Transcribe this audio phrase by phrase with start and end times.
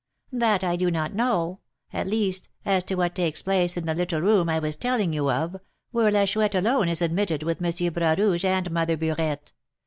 [0.33, 1.59] "That I do not know;
[1.93, 5.29] at least, as to what takes place in the little room I was telling you
[5.29, 5.57] of,
[5.91, 7.93] where La Chouette alone is admitted with M.
[7.93, 9.53] Bras Rouge and Mother Burette.